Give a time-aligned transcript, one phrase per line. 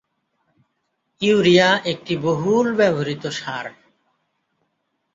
[1.21, 3.65] Urea একটি বহুল ব্যবহৃত সার।